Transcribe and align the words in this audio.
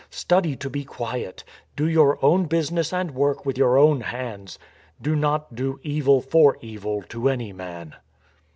Study 0.09 0.55
to 0.55 0.67
be 0.67 0.83
quiet. 0.83 1.43
Do 1.75 1.87
your 1.87 2.17
own 2.25 2.45
business 2.45 2.91
and 2.91 3.11
work 3.13 3.45
with 3.45 3.55
your 3.55 3.77
own 3.77 4.01
hands.... 4.01 4.57
Do 4.99 5.15
not 5.15 5.53
do 5.53 5.79
evil 5.83 6.21
for 6.21 6.57
evil 6.59 7.03
to 7.09 7.29
any 7.29 7.53
man." 7.53 7.93